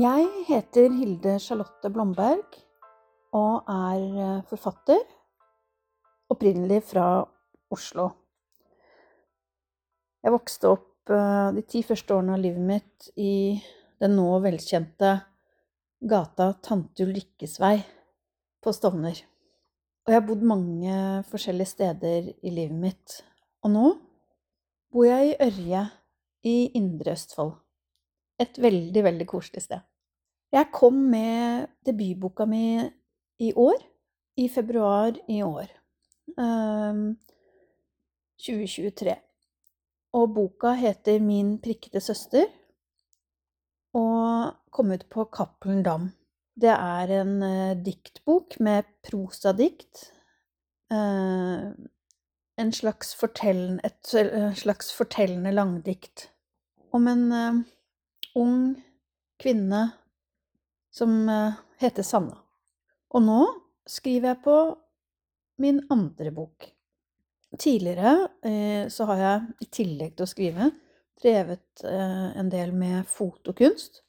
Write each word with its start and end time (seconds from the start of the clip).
Jeg 0.00 0.28
heter 0.46 0.92
Hilde 0.94 1.32
Charlotte 1.42 1.88
Blomberg 1.92 2.54
og 3.36 3.66
er 3.68 4.04
eh, 4.22 4.44
forfatter, 4.48 5.00
opprinnelig 6.30 6.78
fra 6.88 7.08
Oslo. 7.74 8.06
Jeg 10.22 10.32
vokste 10.32 10.70
opp 10.70 11.12
eh, 11.12 11.50
de 11.58 11.64
ti 11.68 11.82
første 11.84 12.16
årene 12.16 12.38
av 12.38 12.40
livet 12.46 12.64
mitt 12.70 13.10
i 13.20 13.58
den 14.00 14.16
nå 14.16 14.28
velkjente 14.46 15.12
gata 16.14 16.52
Tante 16.64 17.04
Ulrikkes 17.04 17.58
vei 17.60 17.74
på 18.62 18.72
Stovner. 18.72 19.20
Og 20.06 20.14
jeg 20.14 20.20
har 20.22 20.28
bodd 20.30 20.48
mange 20.54 20.96
forskjellige 21.28 21.74
steder 21.74 22.30
i 22.30 22.54
livet 22.54 22.78
mitt. 22.86 23.20
Og 23.66 23.74
nå 23.74 23.86
bor 24.94 25.10
jeg 25.10 25.34
i 25.34 25.38
Ørje 25.50 25.84
i 26.48 26.58
Indre 26.80 27.18
Østfold. 27.18 27.58
Et 28.40 28.64
veldig, 28.64 29.04
veldig 29.04 29.28
koselig 29.28 29.68
sted. 29.68 29.89
Jeg 30.50 30.66
kom 30.74 30.94
med 31.12 31.68
debutboka 31.86 32.44
mi 32.44 32.80
i 33.38 33.52
år, 33.54 33.76
i 34.36 34.48
februar 34.50 35.14
i 35.30 35.42
år. 35.46 35.68
Um, 36.34 37.18
2023. 38.42 39.14
Og 40.12 40.32
boka 40.34 40.72
heter 40.74 41.20
Min 41.22 41.58
prikkete 41.62 42.00
søster 42.02 42.48
og 43.94 44.56
kom 44.74 44.90
ut 44.90 45.06
på 45.10 45.28
Cappelen 45.30 45.84
Dam. 45.86 46.10
Det 46.60 46.74
er 46.74 47.14
en 47.20 47.36
uh, 47.42 47.78
diktbok 47.84 48.58
med 48.60 48.90
prosadikt. 49.06 50.10
Uh, 50.90 51.70
en 52.58 52.72
slags 52.74 53.14
fortellende, 53.14 53.86
et 53.86 54.14
uh, 54.18 54.50
slags 54.54 54.90
fortellende 54.98 55.54
langdikt 55.54 56.26
om 56.90 57.06
en 57.06 57.64
ung 58.34 58.74
kvinne 59.38 59.92
som 60.90 61.28
heter 61.80 62.02
Sanna. 62.06 62.36
Og 63.14 63.22
nå 63.24 63.40
skriver 63.88 64.32
jeg 64.32 64.42
på 64.44 64.56
min 65.60 65.80
andre 65.90 66.32
bok. 66.34 66.68
Tidligere 67.58 68.28
eh, 68.46 68.88
så 68.88 69.06
har 69.10 69.22
jeg, 69.24 69.48
i 69.64 69.66
tillegg 69.74 70.14
til 70.14 70.26
å 70.26 70.30
skrive, 70.30 70.68
drevet 71.20 71.82
eh, 71.84 72.28
en 72.38 72.50
del 72.52 72.72
med 72.76 73.08
fotokunst. 73.10 74.02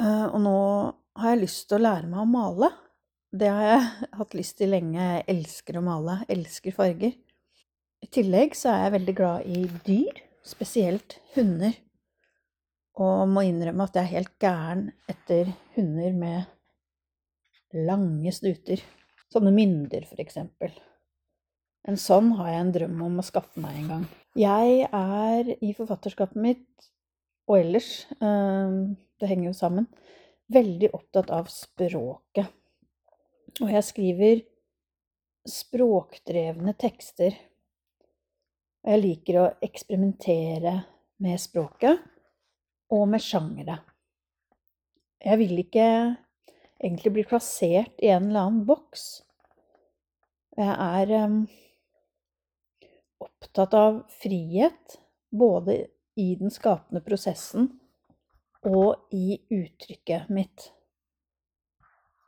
Eh, 0.00 0.26
og 0.26 0.40
nå 0.42 0.56
har 1.16 1.32
jeg 1.32 1.44
lyst 1.44 1.68
til 1.70 1.78
å 1.78 1.84
lære 1.86 2.10
meg 2.10 2.24
å 2.24 2.28
male. 2.28 2.72
Det 3.30 3.52
har 3.52 3.70
jeg 3.70 3.86
hatt 4.18 4.36
lyst 4.38 4.58
til 4.58 4.74
lenge. 4.74 4.98
Jeg 4.98 5.26
elsker 5.36 5.78
å 5.78 5.86
male, 5.86 6.20
elsker 6.32 6.74
farger. 6.74 7.14
I 8.02 8.10
tillegg 8.12 8.58
så 8.58 8.74
er 8.74 8.86
jeg 8.86 8.96
veldig 8.98 9.16
glad 9.16 9.46
i 9.48 9.62
dyr, 9.86 10.22
spesielt 10.46 11.20
hunder. 11.36 11.78
Og 12.96 13.28
må 13.28 13.44
innrømme 13.44 13.84
at 13.84 13.96
jeg 13.98 14.06
er 14.06 14.14
helt 14.14 14.36
gæren 14.40 14.86
etter 15.10 15.50
hunder 15.76 16.14
med 16.16 17.76
lange 17.86 18.32
stuter. 18.32 18.80
Sånne 19.32 19.52
mynder, 19.52 20.06
for 20.08 20.22
eksempel. 20.22 20.72
En 21.86 21.98
sånn 22.00 22.32
har 22.38 22.50
jeg 22.50 22.62
en 22.62 22.72
drøm 22.74 23.02
om 23.06 23.20
å 23.20 23.26
skaffe 23.26 23.60
meg 23.62 23.82
en 23.82 23.90
gang. 23.90 24.06
Jeg 24.36 24.88
er 24.88 25.52
i 25.60 25.74
forfatterskapet 25.76 26.40
mitt, 26.40 26.88
og 27.46 27.60
ellers, 27.60 28.06
eh, 28.16 28.72
det 29.20 29.28
henger 29.30 29.50
jo 29.50 29.56
sammen, 29.60 29.86
veldig 30.52 30.90
opptatt 30.96 31.30
av 31.30 31.50
språket. 31.52 32.48
Og 33.60 33.70
jeg 33.70 33.84
skriver 33.84 34.42
språkdrevne 35.46 36.74
tekster. 36.80 37.36
Og 38.84 38.92
jeg 38.92 39.02
liker 39.02 39.40
å 39.40 39.46
eksperimentere 39.64 40.78
med 41.22 41.40
språket 41.40 42.02
og 42.92 43.06
med 43.10 43.22
sjangere. 43.22 43.80
Jeg 45.22 45.40
vil 45.40 45.58
ikke 45.62 45.86
egentlig 46.76 47.12
bli 47.16 47.24
plassert 47.26 48.02
i 48.02 48.12
en 48.12 48.28
eller 48.28 48.46
annen 48.46 48.66
boks. 48.68 49.06
Jeg 50.56 50.72
er 50.72 51.12
um, 51.26 51.40
opptatt 53.22 53.74
av 53.76 53.98
frihet, 54.20 55.00
både 55.30 55.82
i 56.16 56.30
den 56.38 56.52
skapende 56.52 57.02
prosessen 57.04 57.68
og 58.66 59.12
i 59.14 59.36
uttrykket 59.52 60.30
mitt. 60.32 60.70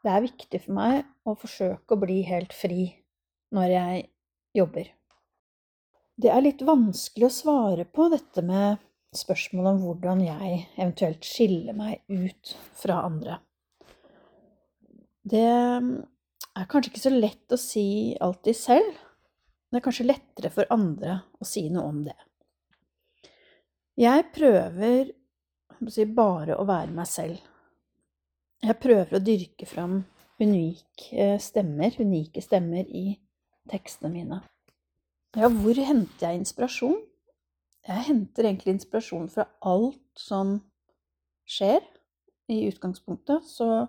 Det 0.04 0.12
er 0.12 0.24
viktig 0.26 0.60
for 0.64 0.76
meg 0.76 1.06
å 1.26 1.34
forsøke 1.38 1.94
å 1.94 2.02
bli 2.02 2.20
helt 2.28 2.52
fri 2.54 2.90
når 3.54 3.72
jeg 3.72 4.04
jobber. 4.58 4.92
Det 6.18 6.30
er 6.34 6.44
litt 6.44 6.62
vanskelig 6.66 7.28
å 7.28 7.34
svare 7.34 7.86
på 7.86 8.08
dette 8.12 8.42
med 8.42 8.78
spørsmålet 9.16 9.74
om 9.74 9.82
hvordan 9.84 10.22
jeg 10.24 10.62
eventuelt 10.76 11.24
skiller 11.24 11.76
meg 11.76 12.02
ut 12.08 12.54
fra 12.76 13.02
andre. 13.06 13.38
Det 15.28 15.44
er 15.44 16.68
kanskje 16.68 16.92
ikke 16.92 17.04
så 17.04 17.12
lett 17.14 17.54
å 17.54 17.60
si 17.60 17.88
alltid 18.20 18.56
selv. 18.56 18.98
Det 19.68 19.80
er 19.80 19.84
kanskje 19.84 20.08
lettere 20.08 20.50
for 20.52 20.68
andre 20.72 21.20
å 21.40 21.48
si 21.48 21.66
noe 21.72 21.88
om 21.88 22.02
det. 22.06 22.16
Jeg 23.98 24.28
prøver 24.34 25.10
bare 26.14 26.56
å 26.58 26.66
være 26.68 26.94
meg 26.94 27.08
selv. 27.10 27.40
Jeg 28.62 28.78
prøver 28.82 29.18
å 29.18 29.22
dyrke 29.22 29.66
fram 29.66 30.00
unike 30.42 31.34
stemmer, 31.42 31.94
unike 31.98 32.42
stemmer 32.42 32.86
i 32.86 33.12
tekstene 33.70 34.12
mine. 34.14 34.40
Ja, 35.36 35.50
hvor 35.52 35.76
henter 35.76 36.30
jeg 36.30 36.40
inspirasjon? 36.40 36.96
Jeg 37.88 38.04
henter 38.04 38.44
egentlig 38.44 38.74
inspirasjon 38.76 39.30
fra 39.32 39.46
alt 39.64 40.20
som 40.20 40.58
skjer 41.48 41.80
i 42.52 42.68
utgangspunktet. 42.68 43.40
Så 43.48 43.88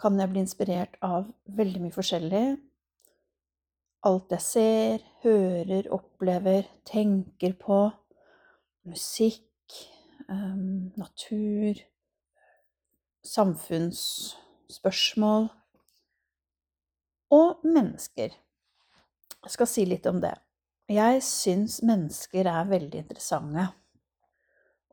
kan 0.00 0.16
jeg 0.18 0.30
bli 0.32 0.40
inspirert 0.42 0.96
av 1.06 1.28
veldig 1.46 1.80
mye 1.84 1.94
forskjellig. 1.94 2.56
Alt 4.10 4.32
jeg 4.34 4.42
ser, 4.42 4.98
hører, 5.22 5.86
opplever, 5.94 6.66
tenker 6.86 7.52
på. 7.60 7.90
Musikk, 8.90 9.72
um, 10.26 10.92
natur, 10.98 11.74
samfunnsspørsmål. 13.22 15.48
Og 17.30 17.58
mennesker. 17.62 18.34
Jeg 19.46 19.52
skal 19.54 19.66
si 19.70 19.84
litt 19.86 20.06
om 20.10 20.18
det. 20.22 20.34
Jeg 20.86 21.18
syns 21.26 21.80
mennesker 21.82 22.46
er 22.46 22.68
veldig 22.70 23.00
interessante. 23.00 23.64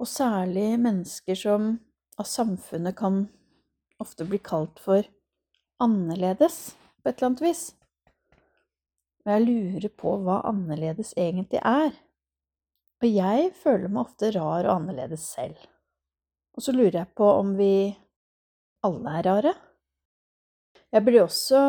Og 0.02 0.10
særlig 0.10 0.72
mennesker 0.82 1.38
som 1.38 1.68
av 2.18 2.26
samfunnet 2.26 2.98
kan 2.98 3.28
ofte 4.02 4.26
bli 4.26 4.40
kalt 4.42 4.82
for 4.82 5.06
annerledes 5.84 6.74
på 6.98 7.12
et 7.12 7.20
eller 7.20 7.30
annet 7.30 7.44
vis. 7.46 7.62
Og 9.22 9.36
jeg 9.36 9.46
lurer 9.46 9.94
på 10.02 10.16
hva 10.26 10.40
annerledes 10.50 11.14
egentlig 11.14 11.62
er. 11.62 11.94
Og 13.04 13.08
jeg 13.12 13.54
føler 13.62 13.94
meg 13.94 14.08
ofte 14.08 14.34
rar 14.34 14.66
og 14.66 14.74
annerledes 14.80 15.28
selv. 15.36 15.62
Og 16.58 16.66
så 16.66 16.74
lurer 16.74 17.04
jeg 17.04 17.14
på 17.14 17.30
om 17.38 17.54
vi 17.60 17.94
alle 18.84 19.16
er 19.20 19.30
rare. 19.30 19.54
Jeg 20.90 21.06
blir 21.06 21.22
også 21.28 21.62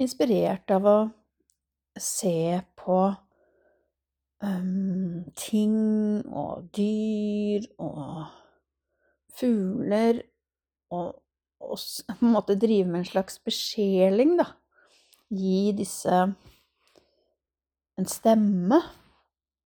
inspirert 0.00 0.72
av 0.72 0.88
å 0.88 0.98
se 2.02 2.60
på 2.78 2.98
um, 4.42 5.24
ting 5.36 5.78
og 6.26 6.68
dyr 6.76 7.68
og 7.78 8.26
fugler 9.38 10.22
og 10.90 11.16
og 11.60 11.78
på 12.18 12.24
en 12.24 12.34
måte 12.34 12.58
drive 12.58 12.88
med 12.88 13.02
en 13.02 13.12
slags 13.12 13.38
besjeling, 13.44 14.36
da. 14.40 14.50
Gi 15.34 15.72
disse 15.76 16.22
en 17.98 18.08
stemme. 18.08 18.80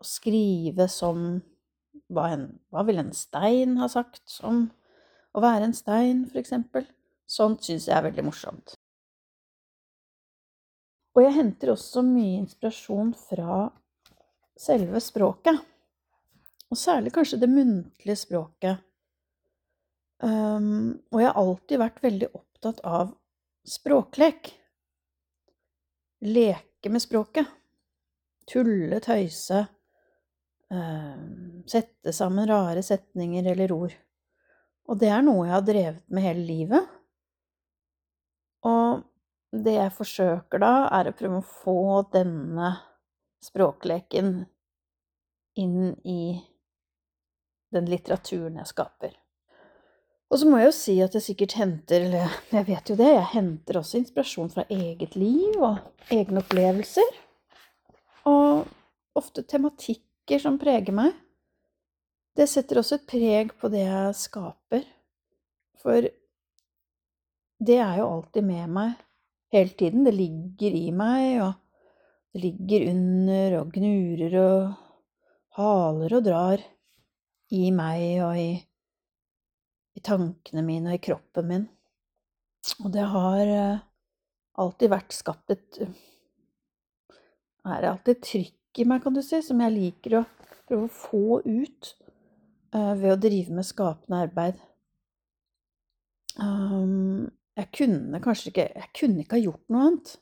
Og 0.03 0.09
skrive 0.09 0.89
som 0.91 1.19
hva, 2.11 2.25
en, 2.35 2.49
hva 2.75 2.83
vil 2.89 2.99
en 2.99 3.13
stein 3.15 3.77
ha 3.79 3.87
sagt 3.87 4.41
om 4.43 4.65
å 5.31 5.43
være 5.45 5.69
en 5.69 5.77
stein, 5.77 6.25
for 6.27 6.41
eksempel? 6.41 6.89
Sånt 7.31 7.63
syns 7.63 7.87
jeg 7.87 7.95
er 7.95 8.09
veldig 8.09 8.25
morsomt. 8.27 8.75
Og 11.13 11.25
jeg 11.27 11.37
henter 11.37 11.75
også 11.75 12.03
mye 12.07 12.39
inspirasjon 12.41 13.13
fra 13.29 13.67
selve 14.59 15.01
språket. 15.03 15.59
Og 16.73 16.79
særlig 16.79 17.13
kanskje 17.13 17.41
det 17.43 17.51
muntlige 17.53 18.17
språket. 18.17 18.81
Um, 20.23 21.03
og 21.11 21.21
jeg 21.21 21.29
har 21.29 21.41
alltid 21.41 21.83
vært 21.83 22.01
veldig 22.05 22.31
opptatt 22.33 22.81
av 22.87 23.11
språklek. 23.69 24.53
Leke 26.25 26.93
med 26.93 27.03
språket. 27.05 27.51
Tulle, 28.49 29.03
tøyse. 29.05 29.67
Um, 30.73 31.61
sette 31.69 32.15
sammen 32.17 32.49
rare 32.49 32.81
setninger 32.87 33.51
eller 33.53 33.75
ord. 33.77 33.99
Og 34.89 34.99
det 34.99 35.11
er 35.13 35.25
noe 35.27 35.45
jeg 35.45 35.57
har 35.59 35.67
drevet 35.67 36.05
med 36.09 36.25
hele 36.25 36.47
livet. 36.47 36.93
Og 38.65 39.03
det 39.53 39.75
jeg 39.77 39.93
forsøker 39.97 40.63
da, 40.63 40.73
er 40.97 41.11
å 41.11 41.17
prøve 41.17 41.41
å 41.43 41.51
få 41.63 41.81
denne 42.13 42.73
språkleken 43.45 44.33
inn 45.61 45.93
i 46.09 46.23
den 47.73 47.89
litteraturen 47.91 48.57
jeg 48.61 48.71
skaper. 48.71 49.19
Og 50.33 50.41
så 50.41 50.49
må 50.49 50.63
jeg 50.63 50.71
jo 50.71 50.77
si 50.77 50.95
at 51.05 51.13
jeg 51.17 51.27
sikkert 51.27 51.59
henter, 51.59 52.07
eller 52.07 52.37
jeg 52.55 52.69
vet 52.71 52.89
jo 52.89 52.97
det, 52.97 53.11
jeg 53.11 53.33
henter 53.35 53.83
også 53.83 53.99
inspirasjon 54.01 54.53
fra 54.55 54.65
eget 54.73 55.17
liv 55.21 55.59
og 55.61 56.15
egne 56.15 56.41
opplevelser. 56.41 57.19
Og 58.31 58.65
ofte 59.19 59.45
tematikker 59.45 60.41
som 60.41 60.57
preger 60.61 60.97
meg. 60.97 61.13
Det 62.33 62.47
setter 62.49 62.81
også 62.81 62.97
et 62.97 63.09
preg 63.11 63.53
på 63.61 63.69
det 63.75 63.85
jeg 63.85 64.17
skaper. 64.17 64.87
For 65.83 66.09
det 67.63 67.81
er 67.85 67.99
jo 68.01 68.09
alltid 68.09 68.49
med 68.49 68.73
meg 68.73 68.97
hele 69.53 69.77
tiden. 69.79 70.05
Det 70.09 70.15
ligger 70.17 70.77
i 70.79 70.91
meg, 70.97 71.43
og 71.45 71.55
det 72.33 72.45
ligger 72.47 72.91
under 72.91 73.59
og 73.61 73.73
gnurer 73.77 74.37
og 74.41 74.59
haler 75.59 76.19
og 76.19 76.27
drar 76.27 76.63
i 77.53 77.67
meg 77.75 78.05
og 78.25 78.39
i 78.41 78.53
i 79.93 80.01
tankene 80.05 80.65
mine 80.65 80.93
og 80.93 80.97
i 80.97 81.05
kroppen 81.05 81.49
min. 81.49 81.65
Og 82.85 82.93
det 82.95 83.05
har 83.13 83.43
eh, 83.43 83.83
alltid 84.63 84.93
vært 84.93 85.17
skapt 85.17 85.53
et 85.55 85.83
Er 87.63 87.85
alltid 87.87 88.23
trykk 88.25 88.81
i 88.83 88.87
meg, 88.89 89.03
kan 89.05 89.15
du 89.15 89.21
si, 89.23 89.39
som 89.45 89.61
jeg 89.63 89.75
liker 89.75 90.17
å 90.19 90.23
prøve 90.67 90.89
å 90.89 90.91
få 90.91 91.39
ut 91.45 91.91
uh, 92.75 92.95
ved 92.99 93.13
å 93.13 93.21
drive 93.21 93.55
med 93.55 93.69
skapende 93.69 94.23
arbeid. 94.25 94.57
Um, 96.41 97.29
jeg 97.59 97.69
kunne 97.77 98.21
kanskje 98.25 98.51
ikke 98.51 98.69
Jeg 98.71 98.91
kunne 98.97 99.25
ikke 99.25 99.37
ha 99.37 99.43
gjort 99.43 99.73
noe 99.73 99.87
annet 99.89 100.15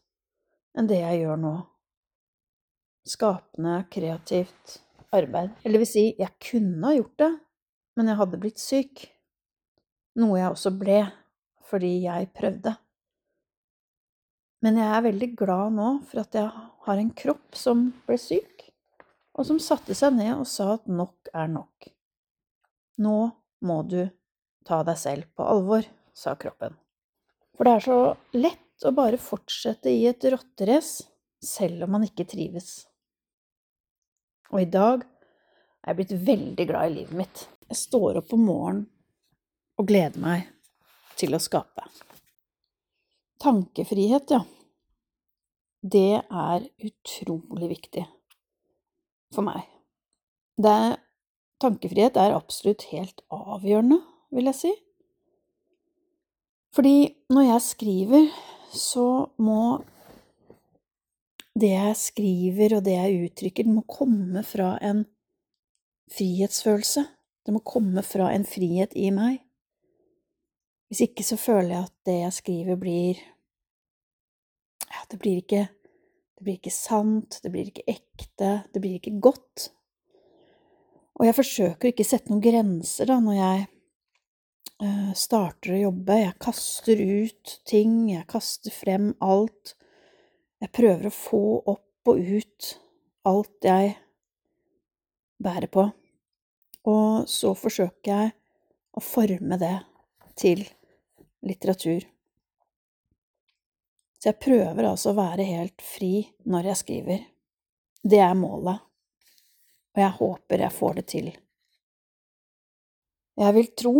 enn 0.79 0.89
det 0.91 1.01
jeg 1.01 1.23
gjør 1.23 1.39
nå. 1.43 1.55
Skapende, 3.11 3.77
kreativt 3.91 4.77
arbeid. 5.15 5.55
Eller 5.67 5.83
vil 5.83 5.89
si, 5.89 6.05
jeg 6.19 6.31
kunne 6.43 6.85
ha 6.87 6.95
gjort 6.95 7.17
det, 7.19 7.31
men 7.99 8.11
jeg 8.11 8.21
hadde 8.21 8.41
blitt 8.43 8.63
syk 8.63 9.09
noe 10.21 10.39
jeg 10.39 10.53
også 10.53 10.73
ble 10.79 11.01
fordi 11.71 11.93
jeg 12.05 12.31
prøvde. 12.35 12.75
Men 14.61 14.77
jeg 14.81 14.91
er 14.93 15.07
veldig 15.07 15.31
glad 15.39 15.77
nå 15.77 15.91
for 16.09 16.23
at 16.25 16.37
jeg 16.37 16.51
har 16.87 17.01
en 17.01 17.13
kropp 17.17 17.57
som 17.57 17.87
ble 18.07 18.19
syk, 18.21 18.67
og 19.39 19.47
som 19.49 19.61
satte 19.63 19.95
seg 19.97 20.17
ned 20.19 20.35
og 20.35 20.49
sa 20.51 20.75
at 20.75 20.91
nok 20.91 21.31
er 21.33 21.49
nok. 21.53 21.89
Nå 23.01 23.17
må 23.65 23.81
du 23.89 24.03
ta 24.67 24.83
deg 24.85 24.99
selv 25.01 25.31
på 25.39 25.47
alvor, 25.47 25.87
sa 26.13 26.35
kroppen. 26.37 26.75
For 27.61 27.69
det 27.69 27.73
er 27.77 27.83
så 27.85 27.95
lett 28.41 28.85
å 28.89 28.91
bare 28.97 29.19
fortsette 29.21 29.93
i 29.93 30.07
et 30.09 30.25
rotterace 30.33 31.05
selv 31.45 31.85
om 31.85 31.91
man 31.93 32.07
ikke 32.07 32.25
trives. 32.25 32.87
Og 34.49 34.63
i 34.63 34.71
dag 34.73 35.05
er 35.05 35.93
jeg 35.93 35.99
blitt 35.99 36.15
veldig 36.31 36.67
glad 36.71 36.89
i 36.89 36.95
livet 36.95 37.19
mitt. 37.21 37.43
Jeg 37.69 37.83
står 37.83 38.23
opp 38.23 38.33
om 38.33 38.47
morgenen 38.49 38.87
og 39.77 39.93
gleder 39.93 40.25
meg 40.25 40.49
til 41.21 41.37
å 41.37 41.43
skape. 41.45 41.85
Tankefrihet, 43.45 44.33
ja. 44.33 44.41
Det 45.85 46.17
er 46.25 46.69
utrolig 46.89 47.75
viktig 47.77 48.09
for 49.37 49.45
meg. 49.45 49.69
Det, 50.57 50.79
tankefrihet 51.61 52.17
er 52.25 52.41
absolutt 52.41 52.89
helt 52.95 53.21
avgjørende, 53.29 54.01
vil 54.33 54.49
jeg 54.49 54.65
si. 54.65 54.79
Fordi 56.75 57.15
når 57.31 57.47
jeg 57.49 57.63
skriver, 57.67 58.27
så 58.73 59.07
må 59.43 59.83
det 61.61 61.73
jeg 61.73 61.97
skriver 61.99 62.77
og 62.77 62.85
det 62.87 62.95
jeg 62.95 63.25
uttrykker, 63.27 63.67
det 63.67 63.75
må 63.75 63.83
komme 63.91 64.45
fra 64.47 64.77
en 64.87 65.05
frihetsfølelse. 66.15 67.05
Det 67.47 67.55
må 67.55 67.63
komme 67.67 68.03
fra 68.07 68.31
en 68.35 68.47
frihet 68.47 68.95
i 68.95 69.11
meg. 69.15 69.41
Hvis 70.91 71.05
ikke 71.07 71.25
så 71.27 71.39
føler 71.39 71.75
jeg 71.75 71.83
at 71.89 71.97
det 72.07 72.17
jeg 72.21 72.39
skriver, 72.39 72.81
blir 72.81 73.21
Ja, 74.91 75.05
det 75.11 75.21
blir 75.23 75.43
ikke 75.43 75.69
Det 76.39 76.45
blir 76.45 76.57
ikke 76.57 76.73
sant, 76.73 77.37
det 77.43 77.51
blir 77.53 77.67
ikke 77.69 77.85
ekte, 77.87 78.63
det 78.73 78.81
blir 78.81 78.95
ikke 78.97 79.19
godt. 79.21 79.67
Og 81.21 81.27
jeg 81.27 81.37
forsøker 81.37 81.91
ikke 81.91 82.07
å 82.07 82.09
sette 82.09 82.33
noen 82.33 82.41
grenser 82.41 83.11
da, 83.11 83.19
når 83.21 83.37
jeg 83.37 83.67
starter 85.17 85.75
å 85.75 85.83
jobbe. 85.85 86.17
Jeg 86.23 86.39
kaster 86.41 87.01
ut 87.01 87.55
ting, 87.69 88.11
jeg 88.13 88.27
kaster 88.31 88.75
frem 88.75 89.13
alt. 89.25 89.75
Jeg 90.61 90.73
prøver 90.77 91.09
å 91.09 91.15
få 91.15 91.43
opp 91.73 92.11
og 92.11 92.21
ut 92.21 92.71
alt 93.29 93.67
jeg 93.69 93.95
bærer 95.41 95.69
på. 95.73 95.87
Og 96.89 97.29
så 97.29 97.53
forsøker 97.57 98.11
jeg 98.13 98.33
å 98.97 99.03
forme 99.05 99.59
det 99.61 99.77
til 100.41 100.65
litteratur. 101.47 102.07
Så 104.21 104.29
jeg 104.29 104.41
prøver 104.41 104.85
altså 104.85 105.13
å 105.13 105.17
være 105.17 105.47
helt 105.49 105.85
fri 105.85 106.27
når 106.49 106.73
jeg 106.73 106.81
skriver. 106.83 107.23
Det 108.01 108.21
er 108.21 108.37
målet, 108.37 108.81
og 109.93 110.01
jeg 110.01 110.17
håper 110.17 110.65
jeg 110.65 110.77
får 110.77 110.99
det 110.99 111.05
til. 111.13 111.31
Jeg 113.41 113.57
vil 113.57 113.69
tro, 113.77 113.95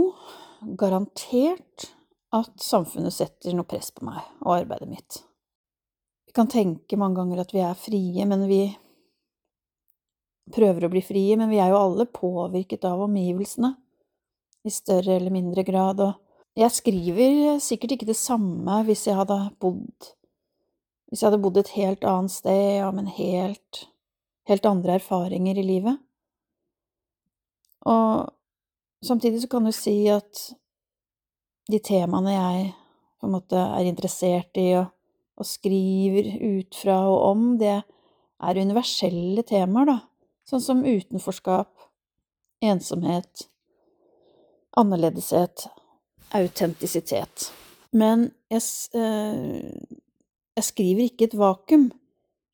garantert, 0.79 1.91
at 2.31 2.63
samfunnet 2.63 3.15
setter 3.15 3.57
noe 3.57 3.67
press 3.67 3.91
på 3.91 4.07
meg 4.07 4.23
og 4.45 4.61
arbeidet 4.61 4.89
mitt. 4.91 5.21
Vi 6.31 6.35
kan 6.37 6.51
tenke 6.51 6.99
mange 7.01 7.19
ganger 7.19 7.43
at 7.43 7.51
vi 7.55 7.63
er 7.65 7.75
frie, 7.75 8.27
men 8.29 8.45
vi 8.47 8.63
prøver 10.55 10.87
å 10.87 10.91
bli 10.93 11.03
frie, 11.03 11.35
men 11.39 11.51
vi 11.51 11.59
er 11.63 11.73
jo 11.73 11.81
alle 11.81 12.07
påvirket 12.07 12.87
av 12.87 13.03
omgivelsene, 13.07 13.75
i 14.63 14.71
større 14.71 15.17
eller 15.17 15.33
mindre 15.33 15.65
grad, 15.65 16.03
og 16.05 16.59
jeg 16.59 16.75
skriver 16.75 17.61
sikkert 17.63 17.95
ikke 17.97 18.09
det 18.11 18.19
samme 18.19 18.81
hvis 18.85 19.07
jeg 19.07 19.17
hadde 19.17 19.37
bodd 19.63 20.11
Hvis 21.09 21.23
jeg 21.23 21.31
hadde 21.31 21.43
bodd 21.43 21.59
et 21.59 21.73
helt 21.75 22.05
annet 22.07 22.35
sted 22.35 22.83
og 22.85 22.95
med 22.95 23.09
helt, 23.17 23.87
helt 24.47 24.67
andre 24.69 24.99
erfaringer 25.01 25.59
i 25.59 25.65
livet. 25.67 25.97
Og 27.91 28.31
samtidig 29.05 29.43
så 29.43 29.51
kan 29.53 29.67
du 29.67 29.73
si 29.75 29.97
at 30.13 30.43
de 31.71 31.79
temaene 31.85 32.35
jeg 32.35 32.71
på 33.21 33.29
en 33.29 33.35
måte 33.37 33.61
er 33.61 33.89
interessert 33.89 34.57
i 34.61 34.73
og, 34.81 34.91
og 35.41 35.47
skriver 35.47 36.33
ut 36.41 36.77
fra 36.77 36.99
og 37.09 37.19
om, 37.31 37.45
det 37.61 37.79
er 38.41 38.61
universelle 38.61 39.45
temaer, 39.47 39.93
da, 39.93 39.99
sånn 40.49 40.65
som 40.65 40.85
utenforskap, 40.85 41.71
ensomhet, 42.65 43.47
annerledeshet, 44.81 45.69
autentisitet. 46.37 47.51
Men 47.93 48.31
jeg, 48.53 48.63
eh, 48.95 49.71
jeg 50.57 50.65
skriver 50.65 51.09
ikke 51.09 51.29
et 51.29 51.39
vakuum. 51.39 51.91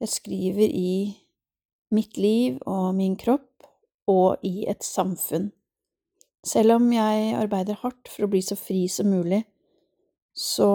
Jeg 0.01 0.13
skriver 0.13 0.67
i 0.67 1.17
mitt 1.95 2.17
liv 2.17 2.59
og 2.67 2.95
min 2.97 3.17
kropp 3.21 3.69
og 4.11 4.43
i 4.47 4.67
et 4.69 4.85
samfunn. 4.85 5.51
Selv 6.47 6.77
om 6.77 6.91
jeg 6.95 7.35
arbeider 7.35 7.79
hardt 7.83 8.11
for 8.13 8.27
å 8.27 8.31
bli 8.31 8.43
så 8.45 8.55
fri 8.59 8.85
som 8.93 9.09
mulig, 9.11 9.43
så 10.37 10.69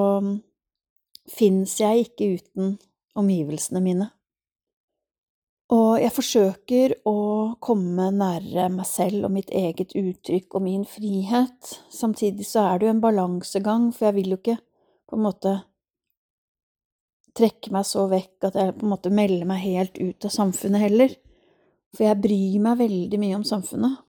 fins 1.31 1.77
jeg 1.79 2.07
ikke 2.07 2.33
uten 2.39 2.73
omgivelsene 3.17 3.83
mine. 3.83 4.09
Og 5.71 6.01
jeg 6.01 6.11
forsøker 6.11 6.93
å 7.07 7.19
komme 7.63 8.09
nærere 8.11 8.67
meg 8.73 8.87
selv 8.89 9.29
og 9.29 9.35
mitt 9.37 9.53
eget 9.55 9.93
uttrykk 9.95 10.57
og 10.59 10.65
min 10.65 10.83
frihet. 10.83 11.75
Samtidig 11.93 12.49
så 12.49 12.65
er 12.65 12.79
det 12.79 12.89
jo 12.89 12.95
en 12.97 13.03
balansegang, 13.05 13.89
for 13.95 14.09
jeg 14.09 14.17
vil 14.19 14.33
jo 14.33 14.39
ikke 14.41 14.57
på 15.07 15.15
en 15.15 15.23
måte 15.23 15.53
trekke 17.39 17.71
meg 17.71 17.87
så 17.87 18.03
vekk 18.11 18.49
at 18.49 18.59
jeg 18.59 18.75
på 18.75 18.83
en 18.83 18.91
måte 18.91 19.13
melder 19.15 19.47
meg 19.47 19.63
helt 19.63 19.95
ut 20.01 20.27
av 20.27 20.35
samfunnet 20.35 20.83
heller. 20.83 21.15
For 21.95 22.09
jeg 22.09 22.19
bryr 22.23 22.59
meg 22.67 22.81
veldig 22.83 23.19
mye 23.23 23.39
om 23.39 23.47
samfunnet. 23.47 24.01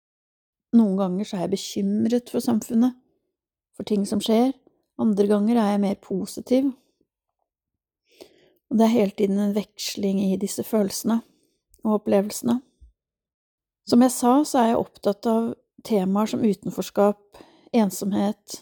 Noen 0.77 0.97
ganger 0.99 1.27
så 1.27 1.37
er 1.37 1.47
jeg 1.47 1.55
bekymret 1.57 2.31
for 2.31 2.45
samfunnet, 2.45 2.95
for 3.75 3.87
ting 3.89 4.05
som 4.07 4.23
skjer. 4.23 4.53
Andre 5.01 5.27
ganger 5.27 5.59
er 5.59 5.73
jeg 5.73 5.83
mer 5.83 5.99
positiv. 6.05 6.71
Og 8.71 8.79
det 8.79 8.87
er 8.87 8.95
hele 8.95 9.17
tiden 9.19 9.41
en 9.43 9.55
veksling 9.57 10.21
i 10.29 10.37
disse 10.39 10.63
følelsene 10.63 11.21
og 11.83 11.97
opplevelsene. 11.99 12.61
Som 13.89 14.05
jeg 14.05 14.15
sa, 14.15 14.35
så 14.47 14.61
er 14.61 14.69
jeg 14.71 14.83
opptatt 14.85 15.27
av 15.27 15.49
temaer 15.87 16.31
som 16.31 16.45
utenforskap, 16.45 17.41
ensomhet, 17.75 18.61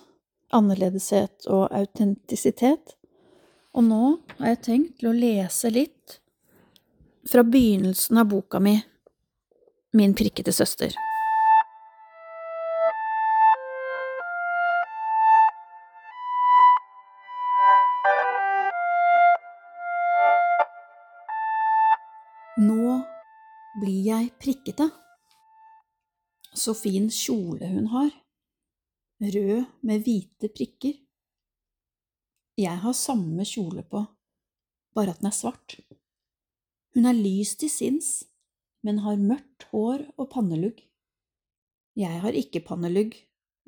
annerledeshet 0.55 1.49
og 1.53 1.67
autentisitet. 1.77 2.95
Og 3.77 3.85
nå 3.85 4.05
har 4.39 4.55
jeg 4.55 4.63
tenkt 4.65 4.97
til 5.03 5.11
å 5.11 5.19
lese 5.19 5.73
litt 5.75 6.21
fra 7.29 7.45
begynnelsen 7.45 8.23
av 8.23 8.31
boka 8.31 8.63
mi 8.63 8.79
Min 9.97 10.13
prikkete 10.13 10.53
søster. 10.53 10.93
Nå 22.59 23.05
blir 23.79 23.99
jeg 24.03 24.33
prikkete. 24.43 24.89
Så 26.59 26.73
fin 26.75 27.05
kjole 27.07 27.69
hun 27.71 27.85
har. 27.93 28.09
rød 29.23 29.67
med 29.87 30.03
hvite 30.03 30.49
prikker. 30.51 30.97
Jeg 32.59 32.81
har 32.83 32.95
samme 32.99 33.45
kjole 33.47 33.85
på, 33.87 34.01
bare 34.91 35.13
at 35.15 35.21
den 35.21 35.29
er 35.31 35.37
svart. 35.37 35.77
Hun 36.95 37.07
er 37.07 37.15
lys 37.15 37.53
til 37.61 37.71
sinns, 37.71 38.25
men 38.83 39.05
har 39.05 39.23
mørkt 39.23 39.69
hår 39.71 40.03
og 40.17 40.27
pannelugg. 40.33 40.81
Jeg 41.95 42.23
har 42.25 42.35
ikke 42.35 42.65
pannelugg, 42.67 43.15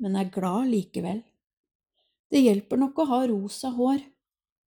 men 0.03 0.17
er 0.19 0.33
glad 0.35 0.67
likevel. 0.67 1.21
Det 2.27 2.43
hjelper 2.43 2.83
nok 2.83 2.99
å 2.99 3.07
ha 3.07 3.21
rosa 3.31 3.71
hår, 3.71 4.03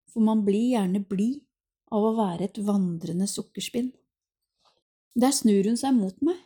for 0.08 0.24
man 0.24 0.46
blir 0.48 0.78
gjerne 0.78 1.04
blid 1.04 1.44
av 1.92 2.08
å 2.08 2.14
være 2.16 2.48
et 2.48 2.62
vandrende 2.64 3.28
sukkerspinn. 3.28 3.92
Der 5.14 5.30
snur 5.30 5.64
hun 5.64 5.76
seg 5.78 5.94
mot 5.94 6.16
meg. 6.26 6.38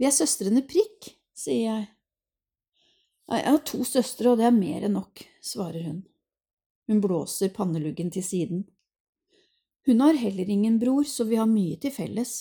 Vi 0.00 0.06
er 0.08 0.14
søstrene 0.16 0.62
Prikk, 0.64 1.10
sier 1.36 1.66
jeg. 1.66 1.88
Jeg 3.30 3.46
har 3.46 3.60
to 3.68 3.84
søstre, 3.84 4.32
og 4.32 4.40
det 4.40 4.46
er 4.48 4.56
mer 4.56 4.86
enn 4.86 4.96
nok, 4.96 5.20
svarer 5.44 5.84
hun. 5.84 5.98
Hun 6.90 7.02
blåser 7.04 7.52
panneluggen 7.54 8.08
til 8.10 8.24
siden. 8.26 8.64
Hun 9.86 10.00
har 10.02 10.16
heller 10.18 10.48
ingen 10.50 10.80
bror, 10.80 11.04
så 11.04 11.28
vi 11.28 11.38
har 11.38 11.46
mye 11.46 11.76
til 11.80 11.92
felles. 11.94 12.40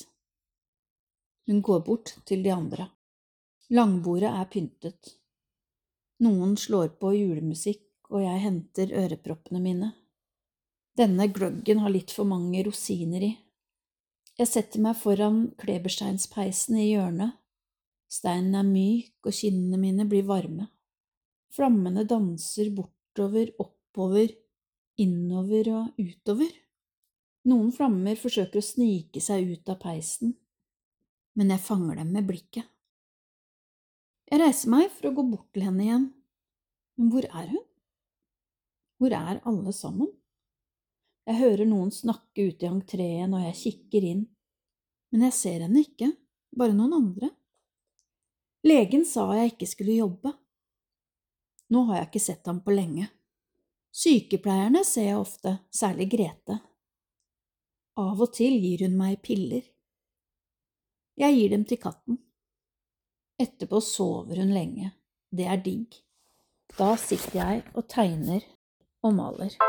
Hun 1.47 1.61
går 1.61 1.83
bort 1.85 2.15
til 2.25 2.41
de 2.43 2.53
andre. 2.55 2.87
Langbordet 3.69 4.31
er 4.31 4.47
pyntet. 4.49 5.13
Noen 6.25 6.55
slår 6.57 6.95
på 7.01 7.11
julemusikk, 7.13 7.85
og 8.09 8.23
jeg 8.23 8.41
henter 8.47 8.95
øreproppene 9.03 9.61
mine. 9.61 9.91
Denne 10.97 11.29
gløggen 11.31 11.83
har 11.83 11.93
litt 11.93 12.11
for 12.11 12.27
mange 12.27 12.63
rosiner 12.65 13.27
i. 13.29 13.31
Jeg 14.39 14.47
setter 14.47 14.79
meg 14.79 14.95
foran 14.95 15.49
klebersteinspeisen 15.59 16.77
i 16.79 16.93
hjørnet. 16.93 17.33
Steinen 18.07 18.55
er 18.55 18.63
myk, 18.63 19.17
og 19.27 19.35
kinnene 19.35 19.75
mine 19.81 20.05
blir 20.07 20.23
varme. 20.29 20.69
Flammene 21.51 22.05
danser 22.07 22.69
bortover, 22.71 23.51
oppover, 23.59 24.31
innover 24.95 25.71
og 25.75 25.99
utover. 25.99 26.53
Noen 27.51 27.73
flammer 27.75 28.15
forsøker 28.19 28.61
å 28.61 28.63
snike 28.63 29.19
seg 29.23 29.51
ut 29.51 29.71
av 29.73 29.81
peisen, 29.83 30.31
men 31.35 31.51
jeg 31.51 31.65
fanger 31.65 31.99
dem 31.99 32.15
med 32.15 32.27
blikket. 32.29 32.63
Jeg 34.29 34.39
reiser 34.39 34.71
meg 34.71 34.87
for 34.93 35.09
å 35.09 35.15
gå 35.17 35.25
bort 35.33 35.51
til 35.51 35.67
henne 35.67 35.83
igjen, 35.83 36.07
men 36.95 37.11
hvor 37.11 37.27
er 37.27 37.51
hun? 37.51 37.65
Hvor 38.99 39.19
er 39.19 39.43
alle 39.47 39.75
sammen? 39.75 40.13
Jeg 41.29 41.37
hører 41.43 41.67
noen 41.69 41.91
snakke 41.93 42.47
ute 42.49 42.65
i 42.65 42.69
entreen, 42.71 43.33
og 43.37 43.43
jeg 43.43 43.57
kikker 43.59 44.05
inn, 44.07 44.23
men 45.13 45.27
jeg 45.27 45.35
ser 45.37 45.65
henne 45.67 45.83
ikke, 45.85 46.07
bare 46.57 46.73
noen 46.73 46.95
andre. 46.97 47.29
Legen 48.65 49.05
sa 49.05 49.27
jeg 49.37 49.53
ikke 49.53 49.69
skulle 49.69 49.99
jobbe. 49.99 50.33
Nå 51.69 51.85
har 51.85 51.99
jeg 51.99 52.09
ikke 52.09 52.23
sett 52.23 52.49
ham 52.49 52.63
på 52.65 52.73
lenge. 52.73 53.05
Sykepleierne 53.93 54.81
ser 54.85 55.11
jeg 55.11 55.21
ofte, 55.21 55.53
særlig 55.69 56.09
Grete. 56.15 56.57
Av 58.01 58.17
og 58.25 58.33
til 58.33 58.57
gir 58.63 58.87
hun 58.87 58.97
meg 58.97 59.21
piller. 59.21 59.69
Jeg 61.19 61.37
gir 61.37 61.53
dem 61.53 61.65
til 61.69 61.81
katten. 61.83 62.17
Etterpå 63.37 63.83
sover 63.85 64.41
hun 64.41 64.55
lenge. 64.55 64.95
Det 65.29 65.45
er 65.45 65.61
digg. 65.61 65.93
Da 66.73 66.95
sitter 66.97 67.37
jeg 67.37 67.67
og 67.75 67.85
tegner 67.91 68.41
og 69.05 69.13
maler. 69.13 69.59